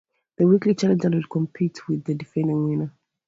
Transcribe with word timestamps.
The 0.37 0.47
weekly 0.47 0.73
challenger 0.73 1.11
will 1.11 1.21
compete 1.31 1.87
with 1.87 2.05
the 2.05 2.15
defending 2.15 2.63
winner. 2.63 2.91